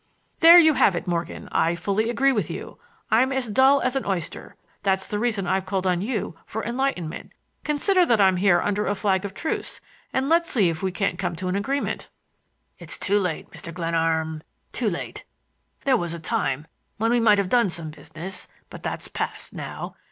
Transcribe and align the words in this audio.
"There 0.39 0.57
you 0.57 0.73
have 0.73 0.95
it, 0.95 1.05
Morgan! 1.05 1.47
I 1.51 1.75
fully 1.75 2.09
agree 2.09 2.31
with 2.31 2.49
you! 2.49 2.79
I'm 3.11 3.31
as 3.31 3.47
dull 3.47 3.81
as 3.81 3.95
an 3.95 4.03
oyster; 4.03 4.55
that's 4.81 5.05
the 5.05 5.19
reason 5.19 5.45
I've 5.45 5.67
called 5.67 5.85
on 5.85 6.01
you 6.01 6.35
for 6.47 6.65
enlightenment. 6.65 7.33
Consider 7.63 8.03
that 8.07 8.19
I'm 8.19 8.37
here 8.37 8.59
under 8.59 8.87
a 8.87 8.95
flag 8.95 9.25
of 9.25 9.35
truce, 9.35 9.79
and 10.11 10.27
let's 10.27 10.49
see 10.49 10.69
if 10.69 10.81
we 10.81 10.91
can't 10.91 11.19
come 11.19 11.35
to 11.35 11.49
an 11.49 11.55
agreement." 11.55 12.09
"It's 12.79 12.97
too 12.97 13.19
late, 13.19 13.51
Mr. 13.51 13.71
Glenarm; 13.71 14.41
too 14.73 14.89
late. 14.89 15.23
There 15.83 15.97
was 15.97 16.15
a 16.15 16.19
time 16.19 16.65
when 16.97 17.11
we 17.11 17.19
might 17.19 17.37
have 17.37 17.49
done 17.49 17.69
some 17.69 17.91
business; 17.91 18.47
but 18.71 18.81
that's 18.81 19.07
past 19.07 19.53
now. 19.53 19.93